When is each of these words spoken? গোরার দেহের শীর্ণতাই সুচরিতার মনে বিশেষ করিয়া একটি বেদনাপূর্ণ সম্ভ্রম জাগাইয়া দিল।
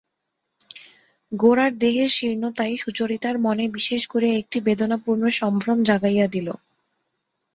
গোরার 1.31 1.71
দেহের 1.77 2.09
শীর্ণতাই 2.09 2.73
সুচরিতার 2.77 3.35
মনে 3.39 3.65
বিশেষ 3.69 4.01
করিয়া 4.07 4.35
একটি 4.37 4.57
বেদনাপূর্ণ 4.67 5.23
সম্ভ্রম 5.39 5.77
জাগাইয়া 5.83 6.27
দিল। 6.27 6.47